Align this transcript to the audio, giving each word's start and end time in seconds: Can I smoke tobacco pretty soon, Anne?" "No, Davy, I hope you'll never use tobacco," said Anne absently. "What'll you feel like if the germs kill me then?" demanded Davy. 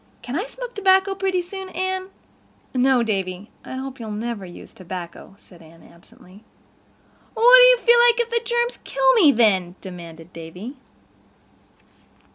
Can 0.23 0.35
I 0.35 0.47
smoke 0.47 0.73
tobacco 0.73 1.13
pretty 1.13 1.43
soon, 1.43 1.69
Anne?" 1.69 2.09
"No, 2.73 3.03
Davy, 3.03 3.51
I 3.63 3.73
hope 3.75 3.99
you'll 3.99 4.09
never 4.09 4.47
use 4.47 4.73
tobacco," 4.73 5.35
said 5.37 5.61
Anne 5.61 5.83
absently. 5.83 6.43
"What'll 7.35 7.69
you 7.69 7.77
feel 7.77 7.99
like 7.99 8.19
if 8.19 8.31
the 8.31 8.41
germs 8.43 8.79
kill 8.83 9.13
me 9.13 9.31
then?" 9.31 9.75
demanded 9.79 10.33
Davy. 10.33 10.75